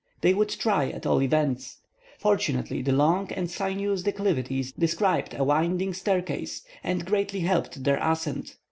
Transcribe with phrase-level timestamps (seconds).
[0.21, 1.77] They would try, at all events.
[2.17, 8.55] Fortunately, the long and sinuous declivities described a winding staircase, and greatly helped their ascent.